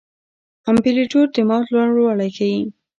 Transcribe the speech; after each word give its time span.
امپلیتیوډ 0.69 1.27
د 1.35 1.37
موج 1.49 1.65
لوړوالی 1.75 2.29
ښيي. 2.37 2.59